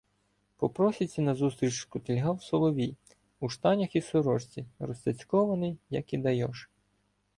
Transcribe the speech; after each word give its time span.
По 0.57 0.69
просіці 0.69 1.21
назустріч 1.21 1.73
шкутильгав 1.73 2.43
Соловій 2.43 2.95
у 3.39 3.49
штанях 3.49 3.95
і 3.95 4.01
сорочці, 4.01 4.65
розцяцькований, 4.79 5.77
як 5.89 6.13
і 6.13 6.17
Дайош. 6.17 6.69